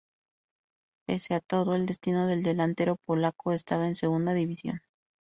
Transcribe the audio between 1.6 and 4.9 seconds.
el destino del delantero polaco estaba en Segunda División.